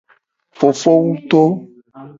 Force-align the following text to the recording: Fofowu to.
Fofowu 0.57 1.11
to. 1.29 1.41